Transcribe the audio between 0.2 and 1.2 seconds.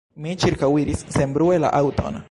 Mi ĉirkaŭiris